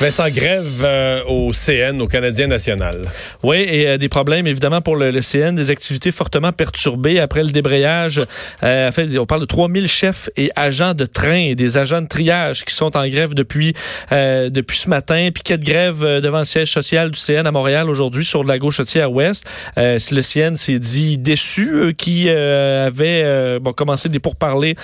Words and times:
Vincent, 0.00 0.28
grève 0.30 0.84
euh, 0.84 1.24
au 1.24 1.50
CN, 1.52 2.00
au 2.00 2.06
Canadien 2.06 2.46
national. 2.46 3.02
Oui, 3.42 3.56
et 3.56 3.88
euh, 3.88 3.98
des 3.98 4.08
problèmes 4.08 4.46
évidemment 4.46 4.80
pour 4.80 4.94
le, 4.94 5.10
CN, 5.20 5.56
des 5.56 5.72
activités 5.72 6.12
fortement 6.12 6.52
perturbées 6.52 7.18
après 7.18 7.42
le 7.42 7.50
débrayage. 7.50 8.20
Euh, 8.62 8.90
en 8.96 9.18
on 9.18 9.26
parle 9.26 9.40
de 9.40 9.46
3000 9.46 9.88
chefs 9.88 10.30
et 10.36 10.52
agents 10.54 10.94
de 10.94 11.04
train 11.04 11.54
des 11.54 11.78
agents 11.78 12.00
de 12.00 12.06
triage 12.06 12.64
qui 12.64 12.72
sont 12.72 12.96
en 12.96 13.08
grève 13.08 13.34
depuis 13.34 13.74
depuis 14.10 14.78
ce 14.78 14.88
matin. 14.88 15.30
Piquet 15.34 15.58
de 15.58 15.64
grève 15.64 16.04
devant 16.20 16.38
le 16.38 16.44
siège 16.44 16.70
social 16.70 17.10
du 17.10 17.18
CN 17.18 17.46
à 17.46 17.50
Montréal 17.50 17.90
aujourd'hui 17.90 18.24
sur 18.24 18.44
la 18.44 18.58
gauche 18.58 18.80
ouest. 19.10 19.46
le 19.76 20.20
CN 20.20 20.54
s'est 20.54 20.78
dit 20.78 21.18
déçu, 21.18 21.94
qui 21.96 22.30
avait 22.30 23.58
bon, 23.58 23.72
commencé 23.72 24.08
des 24.08 24.20
pourparlers 24.20 24.76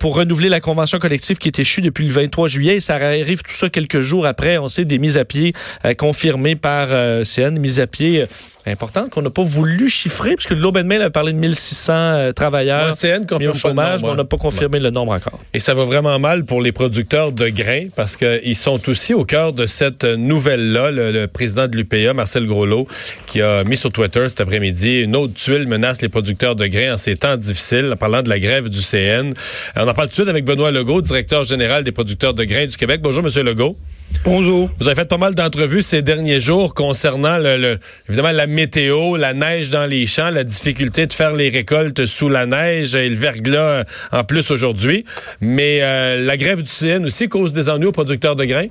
pour 0.00 0.16
renouveler 0.16 0.48
la 0.48 0.60
convention 0.60 0.98
collective 0.98 1.38
qui 1.38 1.48
était 1.48 1.62
échue 1.62 1.82
depuis 1.82 2.06
le 2.06 2.12
23 2.12 2.48
juillet. 2.48 2.76
Et 2.76 2.80
ça 2.80 2.96
arrive 2.96 3.42
tout 3.42 3.52
ça 3.52 3.68
quelques 3.68 4.00
jours 4.00 4.26
après 4.26 4.39
après, 4.40 4.56
on 4.56 4.68
sait 4.68 4.86
des 4.86 4.98
mises 4.98 5.18
à 5.18 5.26
pied 5.26 5.52
euh, 5.84 5.92
confirmées 5.92 6.56
par 6.56 6.86
euh, 6.92 7.24
CN, 7.24 7.58
mises 7.58 7.78
à 7.78 7.86
pied 7.86 8.22
euh, 8.22 8.26
importantes 8.66 9.10
qu'on 9.10 9.20
n'a 9.20 9.28
pas 9.28 9.42
voulu 9.42 9.90
chiffrer, 9.90 10.34
puisque 10.34 10.52
and 10.52 10.84
Mail 10.84 11.02
a 11.02 11.10
parlé 11.10 11.34
de 11.34 11.38
1600 11.38 12.32
travailleurs 12.34 12.96
CN 12.96 13.26
mis 13.38 13.48
au 13.48 13.52
chômage, 13.52 14.02
mais 14.02 14.08
on 14.08 14.14
n'a 14.14 14.24
pas 14.24 14.38
confirmé 14.38 14.80
le 14.80 14.88
nombre 14.88 15.12
encore. 15.12 15.38
Et 15.52 15.60
ça 15.60 15.74
va 15.74 15.84
vraiment 15.84 16.18
mal 16.18 16.46
pour 16.46 16.62
les 16.62 16.72
producteurs 16.72 17.32
de 17.32 17.50
grains, 17.50 17.88
parce 17.94 18.16
qu'ils 18.16 18.56
sont 18.56 18.88
aussi 18.88 19.12
au 19.12 19.26
cœur 19.26 19.52
de 19.52 19.66
cette 19.66 20.04
nouvelle-là. 20.04 20.90
Le, 20.90 21.26
président 21.26 21.68
de 21.68 21.76
l'UPA, 21.76 22.14
Marcel 22.14 22.46
Groslot, 22.46 22.86
qui 23.26 23.42
a 23.42 23.62
mis 23.64 23.76
sur 23.76 23.92
Twitter 23.92 24.26
cet 24.28 24.40
après-midi, 24.40 25.00
une 25.00 25.16
autre 25.16 25.34
tuile 25.34 25.66
menace 25.66 26.00
les 26.00 26.08
producteurs 26.08 26.56
de 26.56 26.66
grains 26.66 26.94
en 26.94 26.96
ces 26.96 27.16
temps 27.16 27.36
difficiles, 27.36 27.90
en 27.92 27.96
parlant 27.96 28.22
de 28.22 28.30
la 28.30 28.38
grève 28.38 28.70
du 28.70 28.80
CN. 28.80 29.32
On 29.76 29.86
en 29.86 29.92
parle 29.92 30.08
tout 30.08 30.12
de 30.12 30.14
suite 30.14 30.28
avec 30.28 30.46
Benoît 30.46 30.70
Legault, 30.70 31.02
directeur 31.02 31.44
général 31.44 31.84
des 31.84 31.92
producteurs 31.92 32.32
de 32.32 32.44
grains 32.44 32.66
du 32.66 32.76
Québec. 32.78 33.00
Bonjour, 33.02 33.22
Monsieur 33.22 33.42
Legault. 33.42 33.76
Bonjour. 34.24 34.68
Vous 34.78 34.86
avez 34.86 35.00
fait 35.00 35.08
pas 35.08 35.16
mal 35.16 35.34
d'entrevues 35.34 35.80
ces 35.80 36.02
derniers 36.02 36.40
jours 36.40 36.74
concernant 36.74 37.38
le, 37.38 37.78
évidemment 38.08 38.32
la 38.32 38.46
météo, 38.46 39.16
la 39.16 39.32
neige 39.32 39.70
dans 39.70 39.86
les 39.86 40.06
champs, 40.06 40.30
la 40.30 40.44
difficulté 40.44 41.06
de 41.06 41.12
faire 41.12 41.34
les 41.34 41.48
récoltes 41.48 42.04
sous 42.04 42.28
la 42.28 42.44
neige 42.44 42.94
et 42.94 43.08
le 43.08 43.14
verglas 43.14 43.84
en 44.12 44.24
plus 44.24 44.50
aujourd'hui. 44.50 45.04
Mais 45.40 45.80
euh, 45.82 46.22
la 46.22 46.36
grève 46.36 46.62
du 46.62 46.68
CN 46.68 47.04
aussi 47.04 47.28
cause 47.28 47.52
des 47.52 47.70
ennuis 47.70 47.86
aux 47.86 47.92
producteurs 47.92 48.36
de 48.36 48.44
grains? 48.44 48.68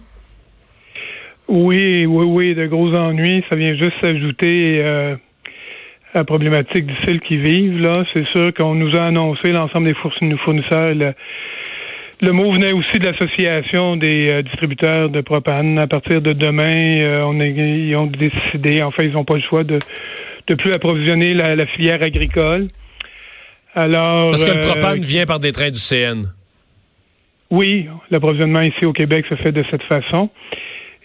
Oui, 1.47 2.05
oui, 2.05 2.25
oui, 2.27 2.55
de 2.55 2.67
gros 2.67 2.93
ennuis. 2.93 3.43
Ça 3.49 3.55
vient 3.55 3.75
juste 3.75 3.95
s'ajouter 4.03 4.75
euh, 4.77 5.15
à 6.13 6.19
la 6.19 6.23
problématique 6.25 6.85
difficile 6.85 7.19
qu'ils 7.21 7.41
vivent. 7.41 7.81
Là, 7.81 8.03
c'est 8.13 8.25
sûr 8.27 8.53
qu'on 8.53 8.75
nous 8.75 8.95
a 8.95 9.07
annoncé 9.07 9.49
l'ensemble 9.51 9.87
des 9.87 10.37
fournisseurs. 10.45 10.93
Le 10.93 11.13
mot 12.27 12.51
venait 12.51 12.73
aussi 12.73 12.99
de 12.99 13.05
l'association 13.05 13.95
des 13.95 14.29
euh, 14.29 14.41
distributeurs 14.41 15.09
de 15.09 15.21
propane. 15.21 15.77
À 15.79 15.87
partir 15.87 16.21
de 16.21 16.33
demain, 16.33 17.01
euh, 17.01 17.23
on 17.23 17.39
ils 17.39 17.95
ont 17.95 18.07
décidé, 18.07 18.81
enfin, 18.83 19.03
ils 19.03 19.11
n'ont 19.11 19.23
pas 19.23 19.35
le 19.35 19.41
choix 19.41 19.63
de 19.63 19.79
de 20.47 20.55
plus 20.55 20.73
approvisionner 20.73 21.35
la, 21.35 21.67
filière 21.67 22.01
agricole. 22.01 22.69
Alors, 23.75 24.31
parce 24.31 24.43
que 24.43 24.51
le 24.51 24.61
propane 24.61 24.99
euh, 24.99 25.05
vient 25.05 25.27
par 25.27 25.39
des 25.39 25.51
trains 25.51 25.69
du 25.69 25.79
CN. 25.79 26.25
Oui, 27.51 27.87
l'approvisionnement 28.09 28.61
ici 28.61 28.83
au 28.85 28.93
Québec 28.93 29.25
se 29.29 29.35
fait 29.35 29.51
de 29.51 29.63
cette 29.69 29.83
façon. 29.83 30.31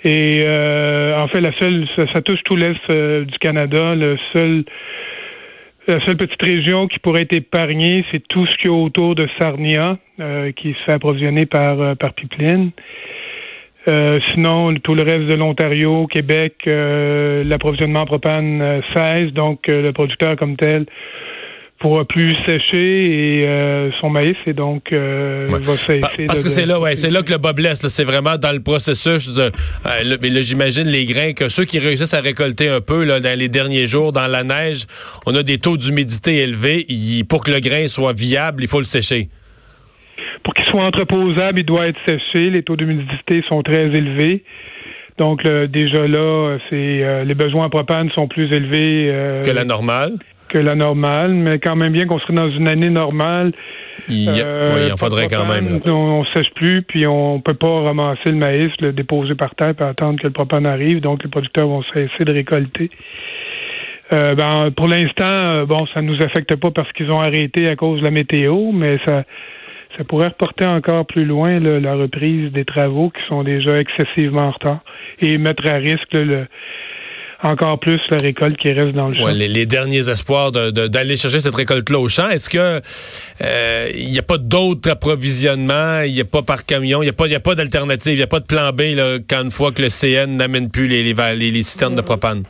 Et 0.03 0.41
en 0.43 1.29
fait, 1.29 1.41
la 1.41 1.53
seule, 1.59 1.87
ça, 1.95 2.05
ça 2.13 2.23
touche 2.23 2.41
tout 2.45 2.57
l'est 2.57 2.75
du 2.91 3.39
Canada. 3.39 3.95
Le 3.95 4.19
seul 4.33 4.65
la 5.87 6.05
seule 6.07 6.17
petite 6.17 6.43
région 6.43 6.89
qui 6.89 6.99
pourrait 6.99 7.23
être 7.23 7.35
épargnée, 7.35 8.05
c'est 8.11 8.27
tout 8.29 8.47
ce 8.47 8.57
qui 8.57 8.67
est 8.67 8.71
autour 8.71 9.15
de 9.15 9.29
Sarnia, 9.39 9.99
euh, 10.21 10.53
qui 10.53 10.73
se 10.73 10.79
fait 10.85 10.93
approvisionner 10.93 11.47
par, 11.47 11.81
euh, 11.81 11.95
par 11.95 12.15
pipeline. 12.15 12.71
Euh, 13.87 14.19
sinon, 14.33 14.75
tout 14.77 14.95
le 14.95 15.03
reste 15.03 15.27
de 15.27 15.35
l'Ontario, 15.35 16.07
Québec, 16.07 16.63
l'approvisionnement 16.65 18.01
en 18.01 18.07
propane 18.07 18.83
cesse, 18.95 19.33
donc 19.33 19.67
le 19.69 19.93
producteur 19.93 20.37
comme 20.37 20.57
tel 20.57 20.87
pourra 21.85 22.07
plus 22.07 22.35
sécher 22.47 23.43
et 23.43 23.47
euh, 23.47 23.91
son 24.01 24.09
maïs 24.09 24.39
et 24.47 24.55
donc 24.55 24.91
euh, 24.91 25.47
va. 25.51 25.59
Parce 26.27 26.43
que 26.43 26.49
c'est 26.49 26.65
là, 26.65 26.81
ouais, 26.81 26.97
c'est 26.97 27.11
là 27.11 27.23
que 27.23 27.31
le 27.31 27.37
bas 27.37 27.53
blesse. 27.53 27.87
C'est 27.89 28.05
vraiment 28.05 28.39
dans 28.39 28.53
le 28.53 28.63
processus. 28.63 29.29
De, 29.29 29.43
euh, 29.43 29.51
là, 29.85 30.41
j'imagine 30.41 30.85
les 30.85 31.05
grains 31.05 31.35
que 31.35 31.51
ceux 31.51 31.67
qui 31.67 31.79
réussissent 31.79 32.15
à 32.15 32.23
récolter 32.23 32.71
un 32.71 32.81
peu 32.81 33.05
là, 33.05 33.21
dans 33.21 33.39
les 33.39 33.51
derniers 33.51 33.87
jours 33.87 34.13
dans 34.13 34.27
la 34.27 34.45
neige, 34.45 34.87
on 35.27 35.35
a 35.35 35.43
des 35.43 35.59
taux 35.59 35.77
d'humidité 35.77 36.37
élevés. 36.39 36.87
pour 37.29 37.45
que 37.45 37.51
le 37.51 37.61
grain 37.61 37.87
soit 37.87 38.15
viable, 38.15 38.63
il 38.63 38.69
faut 38.69 38.81
le 38.81 38.87
sécher. 38.87 39.29
Pour 40.43 40.55
qu'il 40.55 40.65
soit 40.65 40.87
entreposable, 40.87 41.61
il 41.61 41.67
doit 41.67 41.89
être 41.89 42.01
séché. 42.09 42.49
Les 42.49 42.63
taux 42.63 42.77
d'humidité 42.77 43.45
sont 43.47 43.63
très 43.63 43.89
élevés. 43.89 44.43
Donc 45.19 45.47
déjà 45.47 46.09
là, 46.09 46.57
c'est 46.71 47.25
les 47.25 47.35
besoins 47.35 47.67
en 47.67 47.71
propane 47.71 48.11
sont 48.13 48.27
plus 48.27 48.51
élevés 48.53 49.43
que 49.45 49.51
la 49.51 49.65
normale 49.65 50.15
que 50.55 50.59
la 50.59 50.77
normale, 50.77 51.35
mais 51.35 51.59
quand 51.59 51.75
même 51.75 51.93
bien 51.93 52.07
qu'on 52.07 52.21
serait 52.21 52.33
dans 52.33 52.49
une 52.49 52.69
année 52.69 52.89
normale. 52.89 53.51
Il, 54.09 54.29
euh, 54.29 54.93
en 54.93 54.97
faudrait 54.97 55.27
quand 55.27 55.47
même. 55.47 55.81
On, 55.85 56.21
ne 56.21 56.27
sèche 56.27 56.53
plus, 56.55 56.83
puis 56.83 57.09
on 57.09 57.41
peut 57.41 57.55
pas 57.55 57.81
ramasser 57.81 58.27
le 58.27 58.37
maïs, 58.37 58.71
le 58.79 58.93
déposer 58.93 59.35
par 59.35 59.57
terre, 59.57 59.75
puis 59.75 59.85
attendre 59.85 60.21
que 60.21 60.29
le 60.29 60.33
propane 60.33 60.65
arrive. 60.65 61.01
Donc 61.01 61.25
les 61.25 61.31
producteurs 61.31 61.67
vont 61.67 61.83
cesser 61.93 62.25
de 62.25 62.33
récolter. 62.33 62.91
Euh, 64.13 64.37
ben, 64.37 64.71
pour 64.77 64.87
l'instant, 64.87 65.27
euh, 65.27 65.67
bon, 65.67 65.87
ça 65.93 66.03
nous 66.03 66.23
affecte 66.23 66.55
pas 66.55 66.71
parce 66.71 66.93
qu'ils 66.93 67.11
ont 67.11 67.21
arrêté 67.21 67.69
à 67.69 67.75
cause 67.75 67.99
de 67.99 68.05
la 68.05 68.13
météo, 68.13 68.71
mais 68.73 68.99
ça, 69.05 69.25
ça 69.99 70.05
pourrait 70.05 70.29
reporter 70.29 70.67
encore 70.67 71.05
plus 71.05 71.25
loin 71.25 71.59
la 71.59 71.95
reprise 71.95 72.53
des 72.53 72.65
travaux 72.65 73.11
qui 73.11 73.23
sont 73.29 73.43
déjà 73.43 73.81
excessivement 73.81 74.43
en 74.43 74.51
retard 74.53 74.85
et 75.21 75.37
mettre 75.37 75.67
à 75.67 75.79
risque 75.79 76.13
le, 76.13 76.47
encore 77.45 77.79
plus 77.79 78.01
la 78.11 78.17
récolte 78.17 78.57
qui 78.57 78.73
reste 78.73 78.95
dans 78.95 79.09
le 79.09 79.15
champ. 79.15 79.29
les, 79.29 79.67
derniers 79.67 80.09
espoirs 80.09 80.51
d'aller 80.51 81.17
chercher 81.17 81.41
cette 81.41 81.55
récolte-là 81.55 81.99
au 81.99 82.09
champ. 82.09 82.29
Est-ce 82.29 82.49
que 82.49 82.81
euh, 83.43 83.91
il 83.95 84.11
n'y 84.11 84.19
a 84.19 84.23
pas 84.23 84.39
d'autres 84.39 84.91
approvisionnements? 84.91 86.03
Il 86.03 86.15
n'y 86.15 86.21
a 86.21 86.25
pas 86.25 86.43
par 86.43 86.65
camion? 86.65 87.03
Il 87.03 87.07
n'y 87.07 87.11
a 87.11 87.13
pas, 87.13 87.29
pas 87.41 87.55
d'alternative? 87.55 88.15
Il 88.15 88.17
n'y 88.17 88.23
a 88.23 88.29
pas 88.29 88.41
de 88.41 88.47
plan 88.47 88.71
B 88.71 88.97
là, 88.97 89.19
quand 89.29 89.43
une 89.43 89.51
fois 89.51 89.73
que 89.73 89.83
le 89.83 89.89
CN 89.89 90.37
n'amène 90.37 90.71
plus 90.71 90.87
les, 90.87 91.03
les, 91.03 91.51
les, 91.51 91.63
citernes 91.63 91.97
de 91.97 92.03
propane? 92.03 92.45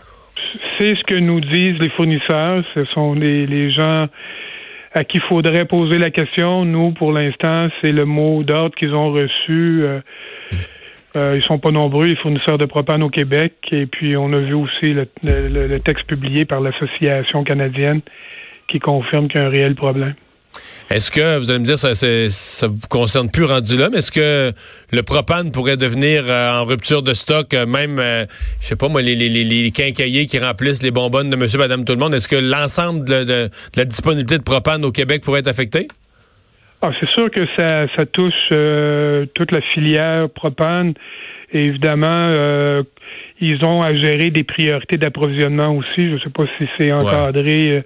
C'est 0.78 0.94
ce 0.94 1.02
que 1.04 1.14
nous 1.14 1.40
disent 1.40 1.78
les 1.80 1.90
fournisseurs. 1.90 2.64
Ce 2.74 2.84
sont 2.86 3.14
les, 3.14 3.72
gens 3.72 4.06
à 4.92 5.02
qui 5.02 5.18
il 5.18 5.22
faudrait 5.22 5.64
poser 5.64 5.98
la 5.98 6.10
question. 6.10 6.64
Nous, 6.64 6.92
pour 6.92 7.12
l'instant, 7.12 7.68
c'est 7.80 7.92
le 7.92 8.04
mot 8.04 8.44
d'ordre 8.44 8.76
qu'ils 8.76 8.94
ont 8.94 9.10
reçu. 9.10 9.82
Euh, 9.82 10.00
euh, 11.16 11.36
ils 11.36 11.44
sont 11.44 11.58
pas 11.58 11.70
nombreux, 11.70 12.06
les 12.06 12.16
fournisseurs 12.16 12.58
de 12.58 12.64
propane 12.64 13.02
au 13.02 13.10
Québec. 13.10 13.54
Et 13.70 13.86
puis, 13.86 14.16
on 14.16 14.32
a 14.32 14.38
vu 14.38 14.54
aussi 14.54 14.94
le, 14.94 15.78
texte 15.78 16.06
publié 16.06 16.44
par 16.44 16.60
l'Association 16.60 17.44
canadienne 17.44 18.00
qui 18.68 18.80
confirme 18.80 19.28
qu'il 19.28 19.40
y 19.40 19.44
a 19.44 19.46
un 19.46 19.50
réel 19.50 19.74
problème. 19.74 20.14
Est-ce 20.90 21.10
que, 21.10 21.38
vous 21.38 21.50
allez 21.50 21.60
me 21.60 21.64
dire, 21.64 21.78
ça 21.78 21.94
ça 21.94 22.66
vous 22.68 22.78
concerne 22.88 23.30
plus 23.30 23.44
rendu 23.44 23.76
là, 23.76 23.88
mais 23.90 23.98
est-ce 23.98 24.12
que 24.12 24.52
le 24.92 25.02
propane 25.02 25.50
pourrait 25.50 25.76
devenir 25.76 26.24
euh, 26.28 26.60
en 26.60 26.64
rupture 26.64 27.02
de 27.02 27.14
stock, 27.14 27.54
euh, 27.54 27.66
même, 27.66 28.00
je 28.60 28.66
sais 28.66 28.76
pas 28.76 28.88
moi, 28.88 29.02
les, 29.02 29.72
quincaillers 29.72 30.26
qui 30.26 30.38
remplissent 30.38 30.82
les 30.82 30.92
bonbonnes 30.92 31.30
de 31.30 31.36
monsieur, 31.36 31.58
madame, 31.58 31.84
tout 31.84 31.94
le 31.94 31.98
monde, 31.98 32.14
est-ce 32.14 32.28
que 32.28 32.36
l'ensemble 32.36 33.04
de, 33.04 33.50
la 33.76 33.84
disponibilité 33.84 34.38
de 34.38 34.44
propane 34.44 34.84
au 34.84 34.92
Québec 34.92 35.22
pourrait 35.24 35.40
être 35.40 35.48
affecté? 35.48 35.88
Ah, 36.86 36.90
c'est 37.00 37.08
sûr 37.08 37.30
que 37.30 37.46
ça, 37.56 37.86
ça 37.96 38.04
touche 38.04 38.50
euh, 38.52 39.24
toute 39.34 39.52
la 39.52 39.62
filière 39.62 40.28
propane. 40.28 40.92
Et 41.54 41.62
évidemment, 41.62 42.28
euh, 42.28 42.82
ils 43.40 43.64
ont 43.64 43.80
à 43.80 43.94
gérer 43.94 44.30
des 44.30 44.44
priorités 44.44 44.98
d'approvisionnement 44.98 45.74
aussi. 45.74 46.10
Je 46.10 46.14
ne 46.14 46.18
sais 46.18 46.28
pas 46.28 46.44
si 46.58 46.68
c'est 46.76 46.92
encadré 46.92 47.70
euh, 47.70 47.80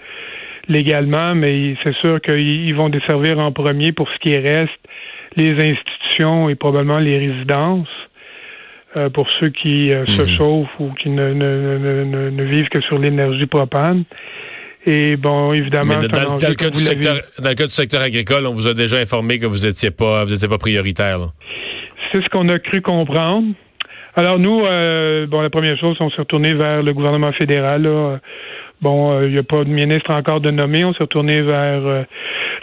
légalement, 0.67 1.37
mais 1.37 1.77
c'est 1.85 1.95
sûr 1.99 2.21
qu'ils 2.21 2.75
vont 2.75 2.89
desservir 2.89 3.39
en 3.39 3.53
premier 3.53 3.93
pour 3.93 4.09
ce 4.09 4.19
qui 4.19 4.37
reste 4.37 4.81
les 5.37 5.53
institutions 5.53 6.49
et 6.49 6.57
probablement 6.57 6.99
les 6.99 7.19
résidences. 7.19 7.95
pour 9.15 9.29
ceux 9.39 9.51
qui 9.51 9.93
se 10.17 10.23
mhm. 10.23 10.29
chauffent 10.37 10.81
ou 10.81 10.93
qui 10.95 11.11
ne, 11.11 11.33
ne, 11.35 12.05
ne, 12.05 12.31
ne 12.31 12.43
vivent 12.43 12.71
que 12.71 12.81
sur 12.81 12.99
l'énergie 12.99 13.47
propane. 13.47 14.03
Et 14.87 15.17
bon, 15.17 15.53
évidemment, 15.53 15.97
dans, 15.97 16.03
le 16.03 16.55
cas 16.55 16.71
du 16.71 16.79
secteur, 16.79 17.17
dans 17.39 17.49
le 17.51 17.55
cas 17.55 17.67
du 17.67 17.73
secteur 17.73 18.01
agricole, 18.01 18.47
on 18.47 18.55
vous 18.55 18.69
a 18.69 18.75
déjà 18.75 18.99
informé 18.99 19.39
que 19.39 19.47
vous 19.47 19.67
n'étiez 19.67 19.91
pas, 19.91 20.25
vous 20.25 20.33
étiez 20.33 20.49
pas 20.49 20.59
prioritaire. 20.59 21.19
C'est 22.13 22.23
ce 22.23 22.29
qu'on 22.29 22.49
a 22.49 22.59
cru 22.59 22.81
comprendre. 22.81 23.49
Alors 24.17 24.39
nous, 24.39 24.65
euh, 24.65 25.27
bon, 25.27 25.43
la 25.43 25.51
première 25.51 25.79
chose, 25.79 25.97
on 26.01 26.11
s'est 26.11 26.23
retourné 26.23 26.53
vers 26.53 26.83
le 26.83 26.93
gouvernement 26.93 27.33
fédéral. 27.33 27.89
Bon, 28.81 29.13
euh, 29.13 29.27
il 29.27 29.33
n'y 29.33 29.39
a 29.39 29.43
pas 29.43 29.65
de 29.65 29.69
ministre 29.69 30.11
encore 30.11 30.41
de 30.41 30.51
nommer. 30.51 30.85
On 30.85 30.93
s'est 30.93 31.05
retourné 31.05 31.41
vers 31.43 31.87
euh, 31.87 32.03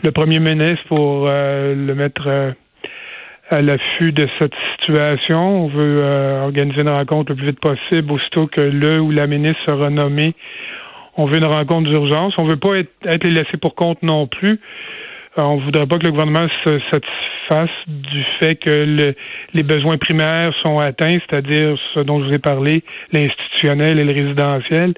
le 0.04 0.12
premier 0.12 0.40
ministre 0.40 0.84
pour 0.88 1.28
le 1.28 1.94
mettre 1.94 2.54
à 3.50 3.62
l'affût 3.62 4.12
de 4.12 4.28
cette 4.40 4.54
situation. 4.80 5.66
On 5.66 5.68
veut 5.68 6.04
organiser 6.44 6.82
une 6.82 6.90
rencontre 6.90 7.32
le 7.32 7.38
plus 7.38 7.48
vite 7.48 7.60
possible, 7.60 8.12
aussitôt 8.12 8.48
que 8.48 8.62
le 8.62 9.00
ou 9.00 9.12
la 9.12 9.28
ministre 9.28 9.62
sera 9.66 9.90
nommé 9.90 10.34
on 11.18 11.26
veut 11.26 11.38
une 11.38 11.46
rencontre 11.46 11.90
d'urgence. 11.90 12.34
On 12.38 12.46
veut 12.46 12.58
pas 12.58 12.76
être, 12.76 12.92
être 13.06 13.24
les 13.24 13.32
laissés 13.32 13.58
pour 13.58 13.76
compte 13.76 14.02
non 14.04 14.28
plus. 14.28 14.60
Euh, 15.38 15.42
on 15.42 15.58
voudrait 15.58 15.86
pas 15.86 15.98
que 15.98 16.06
le 16.06 16.12
gouvernement 16.12 16.48
se 16.64 16.80
satisfasse 16.92 17.70
du 17.88 18.24
fait 18.40 18.56
que 18.56 19.14
les 19.54 19.64
besoins 19.64 19.98
primaires 19.98 20.54
sont 20.64 20.80
atteints, 20.80 21.18
c'est-à-dire 21.28 21.78
ce 21.94 22.00
dont 22.00 22.22
je 22.22 22.28
vous 22.28 22.34
ai 22.34 22.40
parlé, 22.40 22.84
l'institutionnel 23.12 24.00
et 24.00 24.04
le 24.04 24.14
résidentiel. 24.14 24.94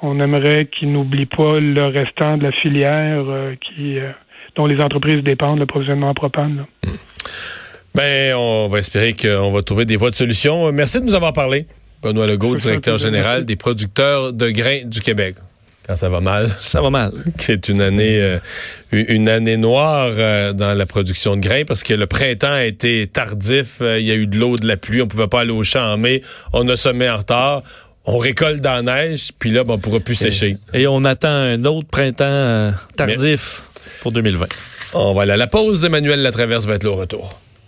On 0.00 0.18
aimerait 0.18 0.66
qu'ils 0.66 0.90
n'oublient 0.90 1.26
pas 1.26 1.60
le 1.60 1.86
restant 1.86 2.36
de 2.36 2.42
la 2.42 2.52
filière 2.52 3.24
euh, 3.28 3.54
euh, 3.78 4.10
dont 4.56 4.66
les 4.66 4.82
entreprises 4.82 5.22
dépendent, 5.22 5.60
l'approvisionnement 5.60 6.10
en 6.10 6.14
propane. 6.14 6.66
Ben, 7.94 8.34
on 8.34 8.68
va 8.68 8.78
espérer 8.78 9.14
qu'on 9.14 9.52
va 9.52 9.62
trouver 9.62 9.84
des 9.84 9.96
voies 9.96 10.10
de 10.10 10.14
solution. 10.14 10.72
Merci 10.72 11.00
de 11.00 11.04
nous 11.04 11.14
avoir 11.14 11.34
parlé. 11.34 11.66
Benoît 12.02 12.26
Legault, 12.26 12.56
directeur 12.56 12.98
général 12.98 13.44
des 13.44 13.56
producteurs 13.56 14.32
de 14.32 14.50
grains 14.50 14.84
du 14.84 15.00
Québec 15.00 15.36
quand 15.86 15.96
ça 15.96 16.08
va 16.08 16.20
mal. 16.20 16.48
Ça 16.56 16.80
va 16.80 16.90
mal. 16.90 17.12
C'est 17.38 17.68
une 17.68 17.80
année, 17.80 18.20
euh, 18.20 18.38
une 18.92 19.28
année 19.28 19.56
noire 19.56 20.10
euh, 20.16 20.52
dans 20.52 20.74
la 20.74 20.86
production 20.86 21.36
de 21.36 21.40
grains 21.40 21.64
parce 21.64 21.82
que 21.82 21.94
le 21.94 22.06
printemps 22.06 22.52
a 22.52 22.64
été 22.64 23.06
tardif. 23.06 23.78
Euh, 23.80 23.98
il 23.98 24.06
y 24.06 24.10
a 24.10 24.14
eu 24.14 24.26
de 24.26 24.38
l'eau, 24.38 24.56
de 24.56 24.66
la 24.66 24.76
pluie. 24.76 25.02
On 25.02 25.08
pouvait 25.08 25.28
pas 25.28 25.40
aller 25.40 25.50
au 25.50 25.64
champ 25.64 25.92
en 25.92 25.96
mai. 25.96 26.22
On 26.52 26.68
a 26.68 26.76
semé 26.76 27.10
en 27.10 27.18
retard. 27.18 27.62
On 28.04 28.18
récolte 28.18 28.60
dans 28.60 28.84
la 28.84 29.06
neige, 29.06 29.30
puis 29.38 29.52
là, 29.52 29.62
ben, 29.62 29.74
on 29.74 29.78
pourra 29.78 30.00
plus 30.00 30.16
sécher. 30.16 30.56
Et 30.74 30.88
on 30.88 31.04
attend 31.04 31.28
un 31.28 31.64
autre 31.64 31.86
printemps 31.86 32.72
tardif 32.96 33.62
pour 34.00 34.10
2020. 34.10 34.46
On 34.94 35.14
va 35.14 35.22
aller 35.22 35.32
à 35.32 35.36
la 35.36 35.46
pause. 35.46 35.84
Emmanuel 35.84 36.20
Latraverse 36.20 36.66
va 36.66 36.74
être 36.74 36.82
là 36.82 36.90
au 36.90 36.96
retour. 36.96 37.38